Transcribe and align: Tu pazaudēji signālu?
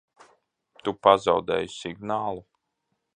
Tu 0.87 0.93
pazaudēji 1.07 1.69
signālu? 1.77 2.43